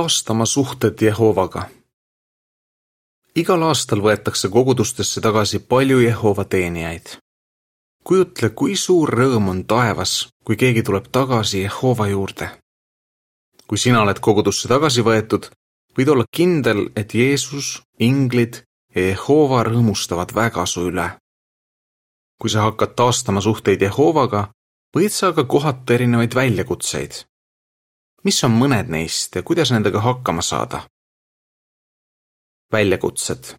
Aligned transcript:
taastama 0.00 0.46
suhted 0.46 0.96
Jehovaga. 1.02 1.62
igal 3.36 3.62
aastal 3.62 4.00
võetakse 4.06 4.48
kogudustesse 4.48 5.20
tagasi 5.20 5.58
palju 5.58 5.98
Jehova 6.00 6.44
teenijaid. 6.44 7.06
kujutle, 8.04 8.48
kui 8.58 8.76
suur 8.76 9.12
rõõm 9.20 9.50
on 9.52 9.60
taevas, 9.72 10.12
kui 10.44 10.56
keegi 10.56 10.82
tuleb 10.88 11.10
tagasi 11.12 11.62
Jehova 11.66 12.06
juurde. 12.08 12.48
kui 13.68 13.78
sina 13.78 14.02
oled 14.02 14.20
kogudusse 14.26 14.68
tagasi 14.68 15.04
võetud, 15.08 15.50
võid 15.96 16.08
olla 16.12 16.24
kindel, 16.36 16.80
et 16.96 17.14
Jeesus, 17.14 17.82
inglid 17.98 18.62
ja 18.94 19.02
Jehova 19.10 19.62
rõõmustavad 19.68 20.34
väga 20.34 20.66
su 20.66 20.88
üle. 20.90 21.08
kui 22.40 22.50
sa 22.50 22.62
hakkad 22.68 22.96
taastama 22.96 23.40
suhteid 23.40 23.82
Jehovaga, 23.82 24.48
võid 24.96 25.12
sa 25.18 25.28
aga 25.28 25.44
kohata 25.44 25.94
erinevaid 25.94 26.34
väljakutseid 26.34 27.24
mis 28.24 28.44
on 28.44 28.56
mõned 28.56 28.90
neist 28.92 29.36
ja 29.36 29.42
kuidas 29.42 29.72
nendega 29.72 30.00
hakkama 30.00 30.42
saada? 30.42 30.84
väljakutsed. 32.72 33.54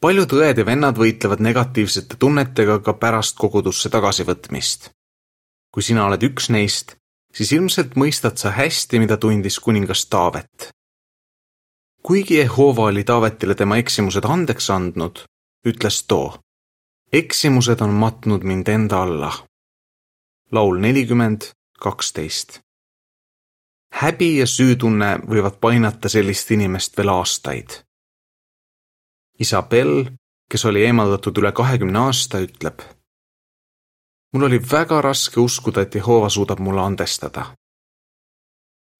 paljud 0.00 0.32
õed 0.34 0.58
ja 0.58 0.64
vennad 0.66 0.96
võitlevad 0.98 1.42
negatiivsete 1.46 2.16
tunnetega 2.18 2.80
ka 2.82 2.92
pärast 2.92 3.36
kogudusse 3.38 3.90
tagasivõtmist. 3.90 4.90
kui 5.72 5.82
sina 5.82 6.06
oled 6.06 6.22
üks 6.22 6.50
neist, 6.50 6.96
siis 7.34 7.52
ilmselt 7.52 7.94
mõistad 7.96 8.36
sa 8.36 8.50
hästi, 8.50 8.98
mida 8.98 9.16
tundis 9.16 9.60
kuningas 9.60 10.06
Taavet. 10.06 10.70
kuigi 12.02 12.36
Jehova 12.36 12.82
oli 12.82 13.04
Taavetile 13.04 13.54
tema 13.54 13.76
eksimused 13.76 14.24
andeks 14.24 14.70
andnud, 14.70 15.24
ütles 15.66 16.02
too, 16.08 16.34
eksimused 17.12 17.80
on 17.80 17.90
matnud 17.90 18.42
mind 18.42 18.68
enda 18.68 19.02
alla. 19.02 19.32
laul 20.52 20.78
nelikümmend, 20.80 21.52
kaksteist 21.78 22.62
häbi 23.92 24.38
ja 24.38 24.46
süütunne 24.46 25.18
võivad 25.28 25.58
painata 25.60 26.08
sellist 26.08 26.50
inimest 26.50 26.96
veel 26.96 27.12
aastaid. 27.12 27.78
Isabel, 29.38 30.06
kes 30.50 30.64
oli 30.64 30.84
eemaldatud 30.86 31.38
üle 31.38 31.52
kahekümne 31.52 31.98
aasta, 31.98 32.40
ütleb. 32.40 32.80
mul 34.32 34.42
oli 34.48 34.58
väga 34.72 35.00
raske 35.00 35.40
uskuda, 35.40 35.80
et 35.80 35.94
Jehova 35.94 36.28
suudab 36.28 36.58
mulle 36.58 36.80
andestada. 36.80 37.54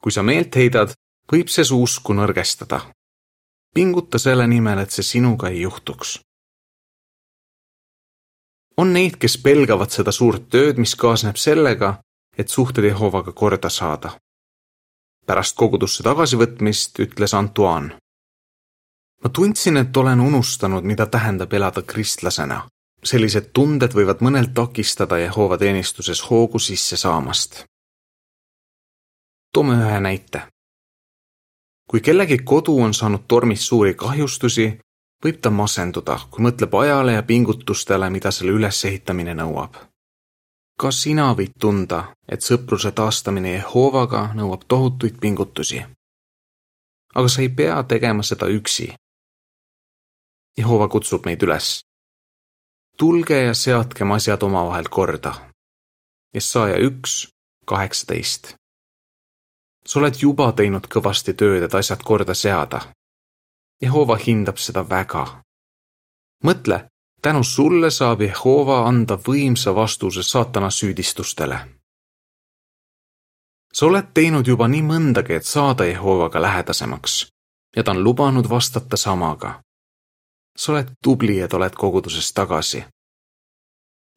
kui 0.03 0.13
sa 0.13 0.23
meelt 0.23 0.57
heidad, 0.57 0.95
võib 1.33 1.48
see 1.48 1.65
su 1.65 1.83
usku 1.83 2.13
nõrgestada. 2.13 2.81
pinguta 3.75 4.19
selle 4.19 4.47
nimel, 4.47 4.79
et 4.79 4.91
see 4.91 5.03
sinuga 5.03 5.48
ei 5.48 5.61
juhtuks. 5.61 6.20
on 8.77 8.93
neid, 8.93 9.17
kes 9.17 9.39
pelgavad 9.39 9.91
seda 9.91 10.13
suurt 10.13 10.48
tööd, 10.48 10.77
mis 10.77 10.95
kaasneb 10.95 11.37
sellega, 11.37 12.03
et 12.37 12.48
suhted 12.48 12.85
Jehovaga 12.85 13.33
korda 13.33 13.69
saada 13.69 14.19
pärast 15.27 15.56
kogudusse 15.56 16.03
tagasivõtmist 16.03 16.98
ütles 16.98 17.34
Antoine. 17.34 17.97
ma 19.25 19.29
tundsin, 19.29 19.77
et 19.77 19.97
olen 19.97 20.20
unustanud, 20.20 20.84
mida 20.84 21.06
tähendab 21.06 21.53
elada 21.53 21.83
kristlasena. 21.83 22.69
sellised 23.05 23.51
tunded 23.53 23.92
võivad 23.92 24.20
mõnel 24.20 24.47
takistada 24.55 25.19
Jehova 25.19 25.59
teenistuses 25.59 26.31
hoogu 26.31 26.59
sisse 26.59 26.97
saamast. 26.97 27.64
toome 29.53 29.75
ühe 29.75 30.01
näite. 30.01 30.42
kui 31.91 32.01
kellegi 32.01 32.39
kodu 32.39 32.79
on 32.81 32.95
saanud 32.95 33.25
tormis 33.29 33.67
suuri 33.67 33.95
kahjustusi, 33.95 34.79
võib 35.25 35.41
ta 35.41 35.51
masenduda, 35.51 36.20
kui 36.31 36.45
mõtleb 36.45 36.75
ajale 36.81 37.12
ja 37.12 37.23
pingutustele, 37.23 38.11
mida 38.11 38.31
selle 38.31 38.53
ülesehitamine 38.53 39.34
nõuab 39.34 39.92
ka 40.83 40.91
sina 40.91 41.29
võid 41.39 41.53
tunda, 41.63 42.01
et 42.27 42.43
sõpruse 42.43 42.91
taastamine 42.99 43.53
Jehovaga 43.55 44.23
nõuab 44.35 44.65
tohutuid 44.69 45.21
pingutusi. 45.23 45.85
aga 47.15 47.29
sa 47.29 47.43
ei 47.43 47.49
pea 47.49 47.83
tegema 47.83 48.23
seda 48.23 48.47
üksi. 48.49 48.95
Jehova 50.59 50.89
kutsub 50.89 51.27
meid 51.27 51.43
üles. 51.43 51.85
tulge 52.99 53.39
ja 53.42 53.55
seadkem 53.55 54.13
asjad 54.13 54.42
omavahel 54.42 54.89
korda. 54.89 55.33
Jesaja 56.35 56.77
üks, 56.89 57.29
kaheksateist. 57.67 58.55
sa 59.87 59.98
oled 60.01 60.17
juba 60.23 60.53
teinud 60.53 60.87
kõvasti 60.87 61.35
tööd, 61.35 61.63
et 61.63 61.75
asjad 61.75 62.03
korda 62.03 62.35
seada. 62.35 62.81
Jehova 63.83 64.17
hindab 64.17 64.59
seda 64.59 64.89
väga. 64.89 65.42
mõtle, 66.45 66.89
tänu 67.23 67.45
sulle 67.45 67.91
saab 67.91 68.21
Jehova 68.21 68.87
anda 68.89 69.15
võimsa 69.15 69.75
vastuse 69.75 70.23
saatana 70.23 70.71
süüdistustele. 70.71 71.59
sa 73.73 73.87
oled 73.87 74.07
teinud 74.15 74.47
juba 74.47 74.69
nii 74.69 74.83
mõndagi, 74.83 75.33
et 75.33 75.47
saada 75.47 75.85
Jehovaga 75.85 76.43
lähedasemaks 76.43 77.33
ja 77.77 77.83
ta 77.83 77.91
on 77.91 78.05
lubanud 78.05 78.49
vastata 78.49 78.97
samaga. 78.97 79.63
sa 80.57 80.73
oled 80.73 80.89
tubli, 81.03 81.41
et 81.41 81.55
oled 81.55 81.75
koguduses 81.75 82.33
tagasi. 82.33 82.85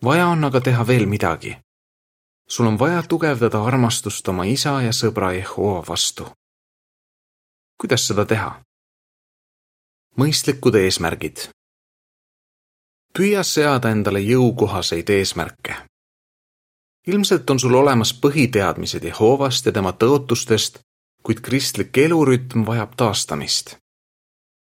vaja 0.03 0.27
on 0.27 0.43
aga 0.43 0.61
teha 0.61 0.87
veel 0.87 1.05
midagi. 1.05 1.57
sul 2.49 2.65
on 2.65 2.79
vaja 2.79 3.03
tugevdada 3.03 3.63
armastust 3.63 4.27
oma 4.27 4.43
isa 4.43 4.81
ja 4.81 4.91
sõbra 4.91 5.31
Jehova 5.31 5.83
vastu. 5.87 6.27
kuidas 7.81 8.07
seda 8.07 8.25
teha? 8.25 8.61
mõistlikud 10.17 10.75
eesmärgid 10.75 11.49
püüa 13.15 13.43
seada 13.43 13.89
endale 13.95 14.19
jõukohaseid 14.19 15.09
eesmärke. 15.09 15.75
ilmselt 17.07 17.49
on 17.49 17.59
sul 17.59 17.73
olemas 17.73 18.11
põhiteadmised 18.21 19.03
Jehovast 19.03 19.65
ja 19.65 19.71
tema 19.71 19.91
tõotustest, 19.91 20.79
kuid 21.23 21.39
kristlik 21.41 21.97
elurütm 21.97 22.65
vajab 22.65 22.95
taastamist. 22.97 23.77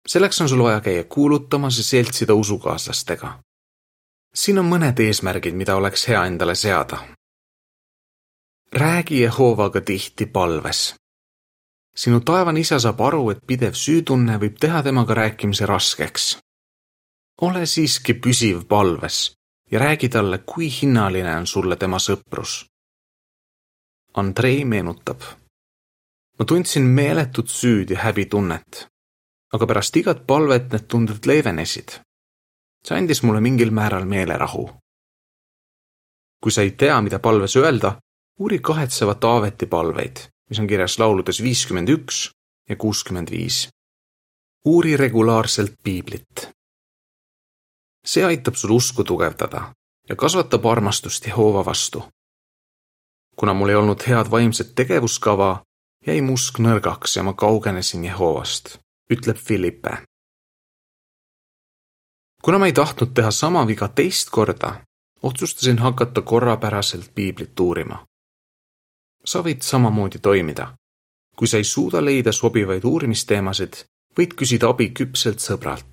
selleks 0.07 0.41
on 0.41 0.49
sul 0.49 0.63
vaja 0.63 0.81
käia 0.81 1.03
kuulutamas 1.03 1.77
ja 1.77 1.83
seltsida 1.83 2.33
usukaaslastega. 2.33 3.39
siin 4.35 4.59
on 4.59 4.65
mõned 4.65 4.99
eesmärgid, 4.99 5.53
mida 5.53 5.75
oleks 5.75 6.07
hea 6.07 6.25
endale 6.25 6.55
seada. 6.55 6.97
räägi 8.73 9.21
Jehovaga 9.21 9.81
tihti 9.81 10.25
palves. 10.25 10.95
sinu 11.95 12.19
taevane 12.19 12.59
isa 12.59 12.79
saab 12.79 13.01
aru, 13.01 13.29
et 13.29 13.47
pidev 13.47 13.73
süütunne 13.73 14.37
võib 14.39 14.57
teha 14.59 14.83
temaga 14.83 15.13
rääkimise 15.13 15.65
raskeks 15.65 16.37
ole 17.41 17.65
siiski 17.65 18.13
püsiv 18.13 18.65
palves 18.69 19.33
ja 19.71 19.79
räägi 19.79 20.09
talle, 20.09 20.37
kui 20.37 20.69
hinnaline 20.81 21.35
on 21.35 21.47
sulle 21.47 21.75
tema 21.75 21.97
sõprus. 21.99 22.65
Andrei 24.13 24.65
meenutab. 24.65 25.21
ma 26.39 26.45
tundsin 26.45 26.83
meeletut 26.83 27.49
süüd 27.49 27.89
ja 27.89 27.99
häbitunnet, 27.99 28.87
aga 29.53 29.67
pärast 29.67 29.97
igat 29.97 30.25
palvet 30.27 30.71
need 30.71 30.87
tunded 30.87 31.25
leevenesid. 31.25 31.89
see 32.85 32.97
andis 32.97 33.23
mulle 33.23 33.41
mingil 33.41 33.71
määral 33.71 34.05
meelerahu. 34.05 34.69
kui 36.43 36.51
sa 36.51 36.61
ei 36.61 36.71
tea, 36.71 37.01
mida 37.01 37.19
palves 37.19 37.55
öelda, 37.55 38.01
uuri 38.39 38.59
kahetseva 38.59 39.15
Taaveti 39.15 39.65
palveid, 39.65 40.17
mis 40.49 40.59
on 40.59 40.67
kirjas 40.67 40.99
lauludes 40.99 41.41
viiskümmend 41.43 41.89
üks 41.89 42.31
ja 42.69 42.75
kuuskümmend 42.75 43.31
viis. 43.31 43.69
uuri 44.65 44.97
regulaarselt 44.97 45.73
piiblit 45.83 46.60
see 48.05 48.25
aitab 48.25 48.55
sul 48.55 48.71
usku 48.71 49.03
tugevdada 49.03 49.73
ja 50.09 50.15
kasvatab 50.15 50.65
armastust 50.65 51.27
Jehova 51.27 51.65
vastu. 51.65 52.03
kuna 53.35 53.53
mul 53.53 53.69
ei 53.69 53.75
olnud 53.75 54.01
head 54.07 54.31
vaimset 54.31 54.75
tegevuskava, 54.75 55.63
jäi 56.07 56.21
mu 56.21 56.33
usk 56.33 56.59
nõrgaks 56.59 57.15
ja 57.15 57.23
ma 57.23 57.33
kaugenesin 57.33 58.05
Jehovast, 58.05 58.77
ütleb 59.11 59.37
Philippe. 59.47 59.97
kuna 62.43 62.57
ma 62.57 62.65
ei 62.65 62.73
tahtnud 62.73 63.13
teha 63.13 63.31
sama 63.31 63.67
viga 63.67 63.87
teist 63.87 64.29
korda, 64.29 64.81
otsustasin 65.23 65.79
hakata 65.79 66.21
korrapäraselt 66.21 67.15
piiblit 67.15 67.59
uurima. 67.59 68.05
sa 69.25 69.39
võid 69.39 69.61
samamoodi 69.61 70.19
toimida. 70.19 70.75
kui 71.35 71.47
sa 71.47 71.57
ei 71.57 71.63
suuda 71.63 72.05
leida 72.05 72.31
sobivaid 72.31 72.83
uurimisteemasid, 72.83 73.73
võid 74.17 74.33
küsida 74.35 74.69
abi 74.69 74.89
küpselt 74.89 75.39
sõbralt 75.39 75.90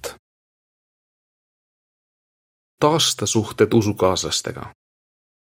taasta 2.80 3.26
suhted 3.26 3.72
usukaaslastega. 3.74 4.72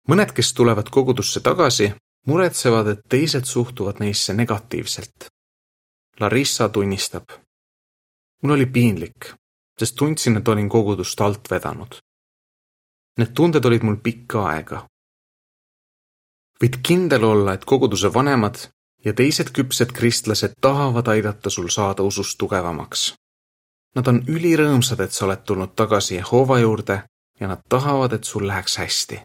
mõned, 0.10 0.32
kes 0.34 0.54
tulevad 0.54 0.90
kogudusse 0.90 1.40
tagasi, 1.40 1.94
muretsevad, 2.28 2.88
et 2.88 3.02
teised 3.10 3.46
suhtuvad 3.46 4.00
neisse 4.00 4.34
negatiivselt. 4.34 5.28
Larissa 6.20 6.70
tunnistab. 6.70 7.30
mul 8.44 8.52
oli 8.52 8.66
piinlik, 8.66 9.34
sest 9.80 9.96
tundsin, 9.96 10.38
et 10.38 10.48
olin 10.48 10.70
kogudust 10.70 11.22
alt 11.22 11.52
vedanud. 11.52 12.00
Need 13.18 13.34
tunded 13.34 13.66
olid 13.66 13.84
mul 13.84 13.96
pikka 13.96 14.46
aega. 14.46 14.88
võid 16.64 16.78
kindel 16.84 17.24
olla, 17.24 17.54
et 17.54 17.66
koguduse 17.66 18.14
vanemad 18.14 18.58
ja 19.06 19.14
teised 19.14 19.50
küpsed 19.50 19.92
kristlased 19.92 20.54
tahavad 20.62 21.08
aidata 21.08 21.50
sul 21.50 21.70
saada 21.70 22.04
usust 22.04 22.38
tugevamaks. 22.38 23.14
Nad 23.96 24.08
on 24.08 24.22
ülirõõmsad, 24.28 25.00
et 25.02 25.12
sa 25.12 25.26
oled 25.26 25.42
tulnud 25.44 25.74
tagasi 25.76 26.16
Jehova 26.16 26.60
juurde 26.60 27.04
ja 27.42 27.48
nad 27.48 27.62
tahavad, 27.70 28.14
et 28.14 28.24
sul 28.24 28.48
läheks 28.48 28.78
hästi. 28.78 29.22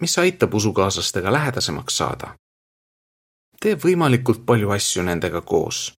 mis 0.00 0.18
aitab 0.18 0.54
usukaaslastega 0.54 1.32
lähedasemaks 1.32 1.96
saada? 1.96 2.36
tee 3.60 3.74
võimalikult 3.74 4.44
palju 4.46 4.70
asju 4.70 5.02
nendega 5.02 5.40
koos. 5.40 5.92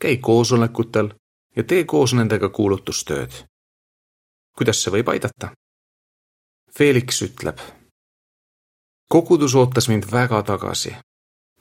käi 0.00 0.16
koosolekutel 0.16 1.08
ja 1.56 1.64
tee 1.64 1.84
koos 1.84 2.14
nendega 2.14 2.48
kuulutustööd. 2.48 3.32
kuidas 4.56 4.82
see 4.82 4.92
võib 4.92 5.08
aidata? 5.08 5.52
Felix 6.78 7.22
ütleb. 7.22 7.58
kogudus 9.08 9.54
ootas 9.54 9.88
mind 9.88 10.04
väga 10.12 10.42
tagasi. 10.42 10.96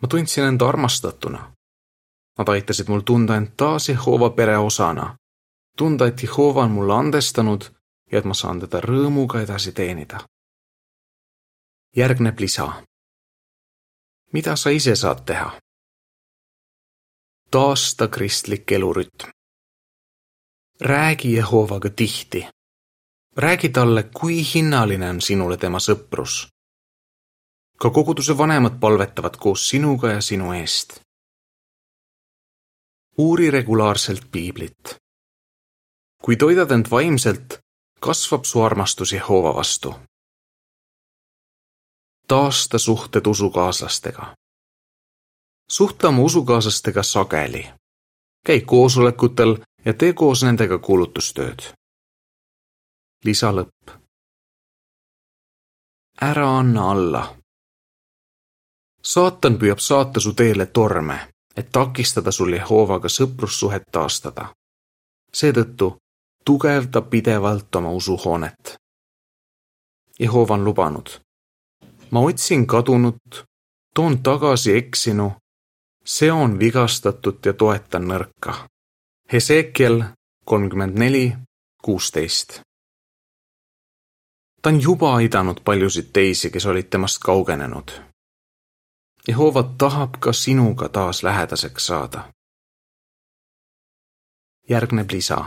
ma 0.01 0.07
tundsin 0.07 0.43
end 0.43 0.61
armastatuna. 0.61 1.53
Nad 2.37 2.49
aitasid 2.49 2.87
mul 2.89 2.99
tunda 2.99 3.35
end 3.35 3.47
taas 3.57 3.89
Jehova 3.89 4.29
pere 4.29 4.57
osana, 4.57 5.15
tunda, 5.77 6.07
et 6.07 6.23
Jehova 6.23 6.63
on 6.63 6.71
mulle 6.71 6.93
andestanud 6.93 7.72
ja 8.13 8.19
et 8.19 8.25
ma 8.29 8.35
saan 8.37 8.59
teda 8.61 8.77
rõõmuga 8.81 9.41
edasi 9.41 9.71
teenida. 9.73 10.19
järgneb 11.95 12.39
lisa. 12.39 12.83
mida 14.33 14.55
sa 14.55 14.69
ise 14.69 14.95
saad 14.95 15.25
teha? 15.25 15.59
taasta 17.51 18.07
kristlik 18.07 18.71
elurütm. 18.71 19.29
räägi 20.81 21.33
Jehovaga 21.33 21.89
tihti. 21.89 22.47
räägi 23.37 23.69
talle, 23.69 24.03
kui 24.03 24.45
hinnaline 24.53 25.09
on 25.09 25.21
sinule 25.21 25.57
tema 25.57 25.77
sõprus. 25.79 26.47
ka 27.77 27.89
koguduse 27.89 28.37
vanemad 28.37 28.79
palvetavad 28.79 29.37
koos 29.37 29.69
sinuga 29.69 30.11
ja 30.11 30.21
sinu 30.21 30.53
eest. 30.53 31.01
uuri 33.17 33.51
regulaarselt 33.51 34.31
piiblit. 34.31 34.95
kui 36.21 36.35
toidad 36.35 36.71
end 36.71 36.85
vaimselt, 36.91 37.62
kasvab 38.03 38.43
su 38.45 38.61
armastus 38.61 39.11
Jehova 39.11 39.55
vastu. 39.55 39.95
taasta 42.27 42.79
suhted 42.79 43.25
usukaaslastega. 43.27 44.35
suhtle 45.69 46.09
oma 46.09 46.21
usukaaslastega 46.21 47.03
sageli. 47.03 47.69
käi 48.45 48.61
koosolekutel 48.61 49.57
ja 49.85 49.93
tee 49.93 50.13
koos 50.13 50.43
nendega 50.43 50.77
kuulutustööd. 50.79 51.59
lisa 53.25 53.51
lõpp. 53.51 53.91
ära 56.21 56.57
anna 56.57 56.91
alla. 56.91 57.35
saatan 59.03 59.57
püüab 59.59 59.79
saata 59.79 60.19
su 60.19 60.33
teele 60.33 60.65
torme, 60.65 61.27
et 61.55 61.71
takistada 61.71 62.31
sul 62.31 62.53
Jehovaga 62.53 63.07
sõprussuhet 63.07 63.83
taastada. 63.91 64.53
seetõttu 65.33 66.02
tugevda 66.45 67.01
pidevalt 67.01 67.75
oma 67.75 67.91
usuhoonet. 67.91 68.75
Jehova 70.19 70.53
on 70.53 70.63
lubanud. 70.63 71.09
ma 72.11 72.19
otsin 72.19 72.67
kadunut, 72.67 73.45
toon 73.95 74.23
tagasi 74.23 74.77
eksinu, 74.77 75.31
seon 76.05 76.59
vigastatut 76.59 77.45
ja 77.45 77.53
toetan 77.53 78.07
nõrka. 78.07 78.67
Hesekiel 79.33 80.03
kolmkümmend 80.45 80.97
neli, 80.99 81.33
kuusteist. 81.83 82.61
ta 84.61 84.69
on 84.69 84.81
juba 84.81 85.15
aidanud 85.15 85.61
paljusid 85.65 86.09
teisi, 86.13 86.49
kes 86.49 86.65
olid 86.65 86.83
temast 86.89 87.17
kaugenenud. 87.23 87.91
Jehova 89.27 89.63
tahab 89.77 90.13
ka 90.19 90.33
sinuga 90.33 90.89
taas 90.89 91.23
lähedaseks 91.23 91.85
saada. 91.85 92.29
järgneb 94.69 95.11
lisa 95.11 95.45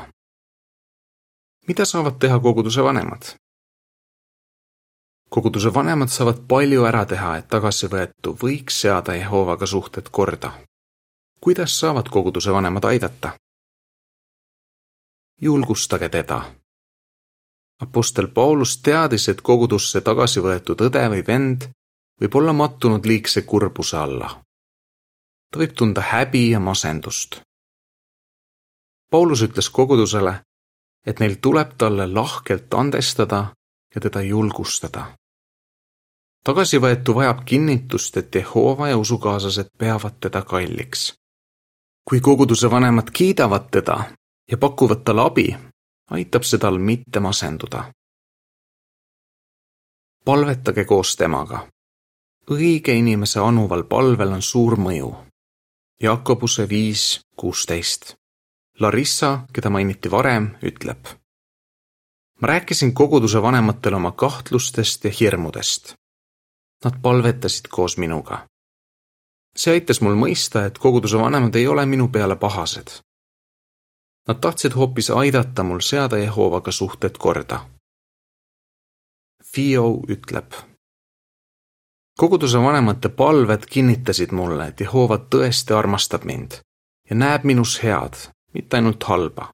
mida 1.68 1.84
saavad 1.84 2.18
teha 2.18 2.38
koguduse 2.38 2.84
vanemad? 2.84 3.22
koguduse 5.30 5.74
vanemad 5.74 6.08
saavad 6.08 6.44
palju 6.48 6.84
ära 6.84 7.04
teha, 7.04 7.36
et 7.36 7.48
tagasivõetu 7.48 8.36
võiks 8.42 8.80
seada 8.80 9.14
Jehovaga 9.14 9.66
suhted 9.66 10.08
korda. 10.10 10.52
kuidas 11.40 11.78
saavad 11.80 12.08
koguduse 12.08 12.52
vanemad 12.52 12.84
aidata? 12.84 13.34
julgustage 15.40 16.08
teda. 16.08 16.54
Apostel 17.80 18.28
Paulus 18.28 18.78
teadis, 18.82 19.28
et 19.28 19.40
kogudusse 19.40 20.00
tagasi 20.00 20.40
võetud 20.40 20.80
õde 20.80 21.08
või 21.12 21.26
vend 21.26 21.68
võib 22.20 22.34
olla 22.34 22.52
mattunud 22.52 23.06
liigse 23.06 23.42
kurbuse 23.42 23.96
alla. 23.96 24.42
ta 25.50 25.58
võib 25.58 25.74
tunda 25.76 26.00
häbi 26.00 26.50
ja 26.50 26.60
masendust. 26.60 27.40
Paulus 29.10 29.42
ütles 29.42 29.68
kogudusele, 29.70 30.40
et 31.06 31.20
neil 31.20 31.36
tuleb 31.42 31.70
talle 31.78 32.06
lahkelt 32.14 32.74
andestada 32.74 33.46
ja 33.94 34.00
teda 34.00 34.22
julgustada. 34.22 35.06
tagasivõetu 36.44 37.14
vajab 37.14 37.44
kinnitust, 37.44 38.16
et 38.16 38.34
Jehova 38.34 38.88
ja 38.88 38.96
usukaaslased 38.96 39.68
peavad 39.78 40.14
teda 40.20 40.42
kalliks. 40.42 41.14
kui 42.10 42.20
koguduse 42.20 42.70
vanemad 42.70 43.10
kiidavad 43.12 43.70
teda 43.70 44.04
ja 44.50 44.58
pakuvad 44.58 45.04
talle 45.04 45.22
abi, 45.22 45.56
aitab 46.10 46.42
see 46.42 46.58
tal 46.58 46.78
mitte 46.78 47.20
masenduda. 47.20 47.92
palvetage 50.24 50.84
koos 50.84 51.16
temaga. 51.16 51.68
õige 52.50 52.92
inimese 52.92 53.40
anuval 53.40 53.84
palvel 53.84 54.32
on 54.32 54.42
suur 54.42 54.76
mõju. 54.76 55.14
Jakobuse 56.02 56.68
viis 56.68 57.20
kuusteist 57.36 58.14
Larissa, 58.80 59.40
keda 59.52 59.70
mainiti 59.70 60.10
varem, 60.10 60.50
ütleb. 60.62 61.06
ma 62.40 62.48
rääkisin 62.48 62.94
koguduse 62.94 63.42
vanematele 63.42 63.96
oma 63.96 64.12
kahtlustest 64.12 65.04
ja 65.04 65.10
hirmudest. 65.20 65.94
Nad 66.84 66.92
palvetasid 67.02 67.64
koos 67.70 67.98
minuga. 67.98 68.46
see 69.56 69.72
aitas 69.72 70.00
mul 70.00 70.14
mõista, 70.14 70.66
et 70.66 70.78
koguduse 70.78 71.18
vanemad 71.18 71.54
ei 71.54 71.66
ole 71.66 71.86
minu 71.86 72.08
peale 72.08 72.36
pahased. 72.36 72.90
Nad 74.28 74.40
tahtsid 74.40 74.72
hoopis 74.74 75.10
aidata 75.10 75.62
mul 75.62 75.80
seada 75.80 76.18
Jehovaga 76.18 76.72
suhted 76.72 77.16
korda. 77.18 77.66
Fio 79.44 80.02
ütleb. 80.08 80.52
koguduse 82.18 82.58
vanemate 82.58 83.08
palved 83.08 83.66
kinnitasid 83.66 84.32
mulle, 84.32 84.68
et 84.68 84.80
Jehova 84.80 85.16
tõesti 85.16 85.72
armastab 85.72 86.24
mind 86.24 86.60
ja 87.10 87.16
näeb 87.16 87.44
minus 87.44 87.82
head 87.82 88.35
mitte 88.56 88.76
ainult 88.76 89.02
halba. 89.04 89.50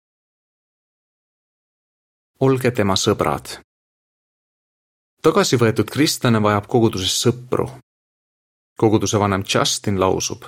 olge 2.40 2.70
tema 2.70 2.94
sõbrad. 2.94 3.58
tagasivõetud 5.22 5.88
kristlane 5.90 6.43
vajab 6.43 6.69
koguduses 6.75 7.14
sõpru. 7.25 7.66
koguduse 8.78 9.19
vanem 9.19 9.43
Justin 9.54 10.00
lausub. 10.00 10.44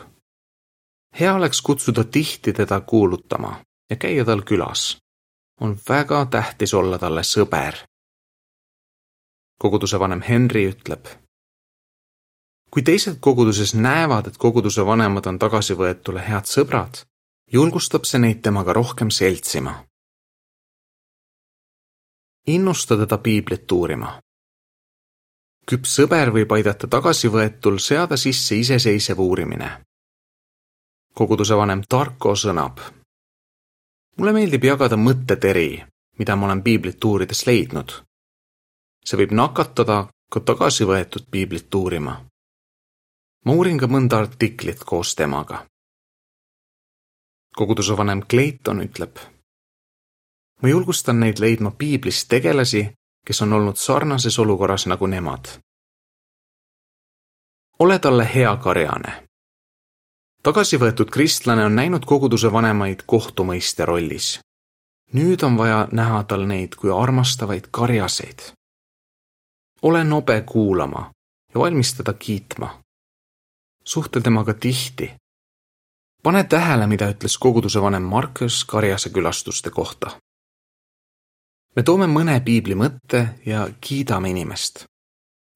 hea 1.20 1.34
oleks 1.34 1.62
kutsuda 1.62 2.04
tihti 2.04 2.52
teda 2.52 2.80
kuulutama 2.80 3.60
ja 3.90 3.96
käia 3.96 4.24
tal 4.24 4.42
külas. 4.42 4.98
on 5.60 5.78
väga 5.88 6.26
tähtis 6.26 6.74
olla 6.74 6.98
talle 6.98 7.22
sõber. 7.22 7.74
koguduse 9.58 10.00
vanem 10.00 10.22
Henry 10.22 10.70
ütleb 10.70 11.06
kui 12.70 12.82
teised 12.82 13.16
koguduses 13.20 13.74
näevad, 13.74 14.26
et 14.26 14.36
koguduse 14.36 14.86
vanemad 14.86 15.26
on 15.26 15.38
tagasivõetule 15.38 16.22
head 16.28 16.48
sõbrad, 16.50 17.04
julgustab 17.52 18.04
see 18.04 18.20
neid 18.20 18.40
temaga 18.42 18.72
rohkem 18.72 19.10
seltsima. 19.10 19.84
innusta 22.46 22.96
teda 22.96 23.18
piiblit 23.18 23.72
uurima. 23.72 24.20
küps 25.70 25.96
sõber 25.98 26.32
võib 26.32 26.52
aidata 26.52 26.86
tagasivõetul 26.86 27.78
seada 27.78 28.16
sisse 28.16 28.56
iseseisev 28.56 29.20
uurimine. 29.20 29.84
koguduse 31.14 31.54
vanem 31.54 31.82
Tarko 31.88 32.34
sõnab. 32.34 32.80
mulle 34.16 34.32
meeldib 34.32 34.64
jagada 34.64 34.96
mõtteteri, 34.96 35.84
mida 36.18 36.36
ma 36.36 36.46
olen 36.46 36.62
piiblit 36.62 37.04
uurides 37.04 37.46
leidnud. 37.46 37.92
see 39.04 39.18
võib 39.18 39.32
nakatada 39.32 40.08
ka 40.30 40.40
tagasivõetud 40.40 41.28
piiblit 41.30 41.74
uurima. 41.74 42.24
ma 43.44 43.52
uurin 43.52 43.78
ka 43.78 43.86
mõnda 43.86 44.16
artiklit 44.16 44.84
koos 44.84 45.14
temaga 45.14 45.66
koguduse 47.56 47.96
vanem 47.96 48.22
Clayton 48.30 48.80
ütleb. 48.80 49.16
ma 50.62 50.68
julgustan 50.68 51.20
neid 51.20 51.38
leidma 51.38 51.70
piiblist 51.70 52.28
tegelasi, 52.28 52.92
kes 53.26 53.42
on 53.42 53.52
olnud 53.52 53.76
sarnases 53.76 54.38
olukorras 54.38 54.86
nagu 54.86 55.06
nemad. 55.06 55.44
ole 57.78 57.98
talle 57.98 58.28
hea 58.34 58.56
karjane. 58.56 59.26
tagasivõetud 60.42 61.10
kristlane 61.10 61.64
on 61.64 61.76
näinud 61.76 62.04
koguduse 62.04 62.52
vanemaid 62.52 63.00
kohtumõistja 63.06 63.86
rollis. 63.86 64.40
nüüd 65.12 65.42
on 65.42 65.58
vaja 65.58 65.88
näha 65.92 66.24
tal 66.24 66.46
neid 66.46 66.74
kui 66.74 66.90
armastavaid 67.02 67.68
karjaseid. 67.70 68.38
ole 69.82 70.04
nobe 70.04 70.40
kuulama 70.40 71.10
ja 71.54 71.60
valmis 71.60 71.94
teda 71.94 72.12
kiitma. 72.12 72.80
suhtle 73.84 74.20
temaga 74.20 74.54
tihti 74.54 75.14
pane 76.24 76.44
tähele, 76.44 76.86
mida 76.86 77.08
ütles 77.12 77.36
koguduse 77.38 77.82
vanem 77.82 78.02
Markus 78.02 78.64
Karjase 78.64 79.10
külastuste 79.10 79.70
kohta. 79.70 80.10
me 81.76 81.82
toome 81.82 82.06
mõne 82.06 82.40
piibli 82.40 82.74
mõtte 82.74 83.26
ja 83.46 83.68
kiidame 83.80 84.30
inimest. 84.30 84.84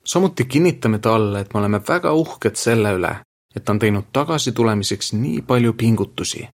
samuti 0.04 0.44
kinnitame 0.44 0.98
talle, 0.98 1.40
et 1.40 1.54
me 1.54 1.60
oleme 1.60 1.80
väga 1.88 2.12
uhked 2.12 2.56
selle 2.56 2.92
üle, 2.92 3.14
et 3.56 3.64
ta 3.64 3.72
on 3.72 3.78
teinud 3.78 4.04
tagasitulemiseks 4.12 5.12
nii 5.12 5.42
palju 5.42 5.72
pingutusi 5.72 6.48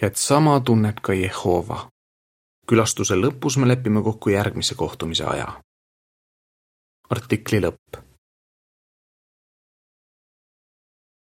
ja 0.00 0.06
et 0.06 0.16
sama 0.16 0.60
tunneb 0.60 1.00
ka 1.02 1.12
Jehova. 1.12 1.88
külastuse 2.66 3.14
lõpus 3.14 3.58
me 3.58 3.68
lepime 3.68 4.02
kokku 4.02 4.30
järgmise 4.30 4.74
kohtumise 4.74 5.24
aja. 5.24 5.60
artikli 7.10 7.60
lõpp 7.60 8.13